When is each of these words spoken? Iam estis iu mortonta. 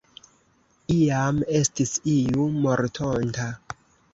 Iam 0.95 1.43
estis 1.59 1.93
iu 2.17 2.49
mortonta. 2.65 3.47